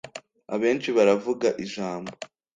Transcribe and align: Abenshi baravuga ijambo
Abenshi 0.53 0.89
baravuga 0.97 1.47
ijambo 1.65 2.11